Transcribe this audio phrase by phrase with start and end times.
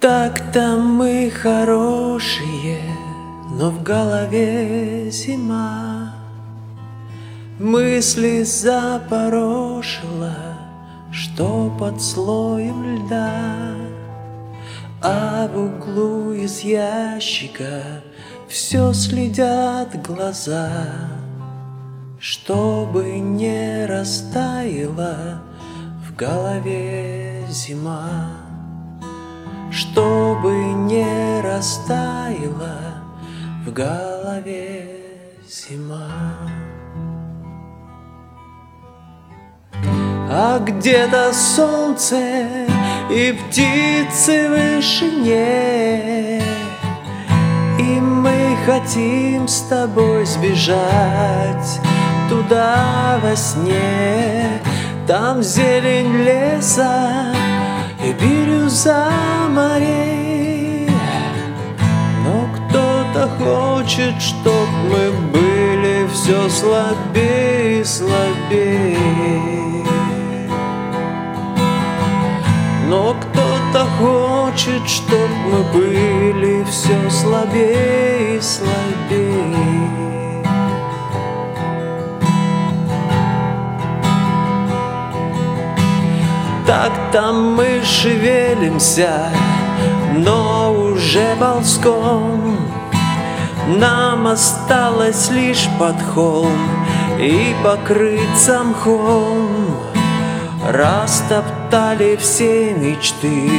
[0.00, 2.80] Так-то мы хорошие,
[3.50, 6.14] но в голове зима.
[7.58, 10.34] Мысли запорошила,
[11.12, 13.74] что под слоем льда.
[15.02, 17.82] А в углу из ящика
[18.48, 20.70] все следят глаза,
[22.18, 25.42] Чтобы не растаяла
[26.08, 28.49] в голове зима
[29.70, 33.02] чтобы не растаяла
[33.64, 35.00] в голове
[35.48, 36.10] зима.
[40.32, 42.46] А где-то солнце
[43.10, 46.40] и птицы в вышине,
[47.78, 51.80] И мы хотим с тобой сбежать
[52.28, 54.60] туда во сне,
[55.08, 57.34] Там зелень леса
[58.04, 59.10] и бирюза
[59.48, 59.69] морей.
[63.50, 68.96] Хочет, чтоб мы были все слабее и слабее.
[72.88, 79.60] Но кто-то хочет, чтоб мы были все слабее и слабее.
[86.66, 89.28] Так там мы шевелимся,
[90.14, 92.79] но уже ползком
[93.78, 96.58] Нам осталось лишь под холм
[97.18, 99.70] и покрыться мхом
[100.66, 103.50] Растоптали все мечты,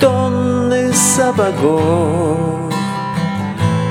[0.00, 2.74] тонны сапогов.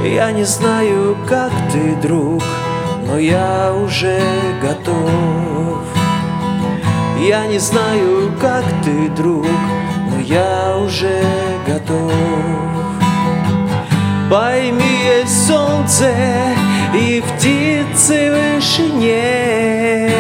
[0.04, 2.44] Я не знаю, как ты, друг,
[3.08, 4.22] но я уже
[4.62, 5.80] готов.
[7.20, 9.48] Я не знаю, как ты, друг,
[10.12, 11.24] но я уже
[11.66, 12.12] готов.
[14.30, 16.12] Пойми, солнце
[16.94, 20.12] и птицы в вышине,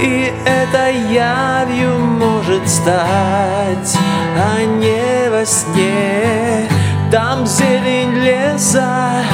[0.00, 3.98] И это явью может стать,
[4.36, 6.68] а не во сне.
[7.10, 9.24] Там зелень леса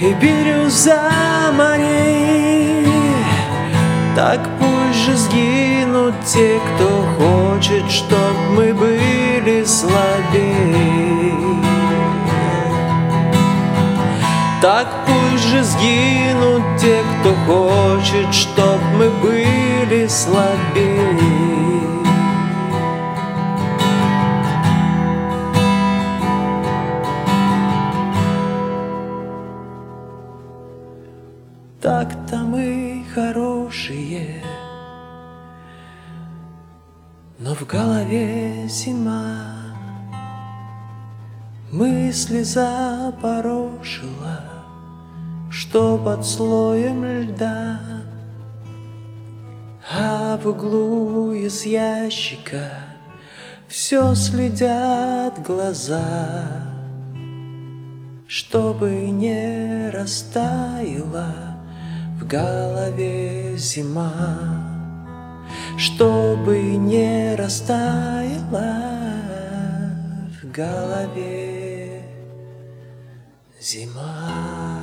[0.00, 1.10] и бирюза
[1.56, 2.86] морей,
[4.14, 10.05] Так пусть же сгинет гибнут те, кто хочет, чтоб мы были слабее.
[14.66, 21.20] Так пусть же сгинут те, кто хочет, чтоб мы были слабее.
[31.80, 34.42] Так-то мы хорошие.
[37.38, 39.52] Но в голове зима
[41.70, 44.55] Мысли запорошила
[45.58, 47.80] Что под слоем льда
[49.90, 52.72] А в углу из ящика
[53.66, 56.02] Все следят глаза
[58.28, 61.56] Чтобы не растаяла
[62.20, 64.74] В голове зима
[65.78, 68.80] чтобы не растаяла
[70.40, 72.02] в голове
[73.60, 74.75] зима.